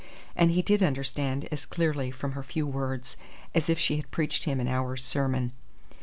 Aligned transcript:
And 0.35 0.49
he 0.49 0.63
did 0.63 0.81
understand 0.81 1.47
as 1.51 1.63
clearly 1.67 2.09
from 2.09 2.31
her 2.31 2.41
few 2.41 2.65
words 2.65 3.17
as 3.53 3.69
if 3.69 3.77
she 3.77 3.97
had 3.97 4.09
preached 4.09 4.45
him 4.45 4.59
an 4.59 4.67
hour's 4.67 5.03
sermon. 5.05 5.51